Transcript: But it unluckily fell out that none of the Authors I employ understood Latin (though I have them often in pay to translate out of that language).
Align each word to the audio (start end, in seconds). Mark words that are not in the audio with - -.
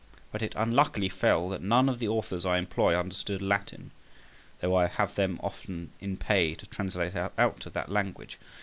But 0.31 0.41
it 0.41 0.53
unluckily 0.55 1.09
fell 1.09 1.45
out 1.45 1.49
that 1.51 1.61
none 1.61 1.87
of 1.87 1.99
the 1.99 2.07
Authors 2.07 2.43
I 2.43 2.57
employ 2.57 2.99
understood 2.99 3.39
Latin 3.39 3.91
(though 4.59 4.75
I 4.75 4.87
have 4.87 5.13
them 5.13 5.39
often 5.43 5.91
in 5.99 6.17
pay 6.17 6.55
to 6.55 6.65
translate 6.65 7.15
out 7.15 7.67
of 7.67 7.73
that 7.73 7.91
language). 7.91 8.39